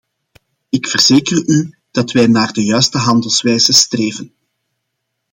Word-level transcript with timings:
Ik 0.69 0.87
verzeker 0.87 1.47
u 1.47 1.77
dat 1.91 2.11
wij 2.11 2.27
naar 2.27 2.53
de 2.53 2.63
juiste 2.63 2.97
handelwijze 2.97 3.73
streven. 3.73 4.33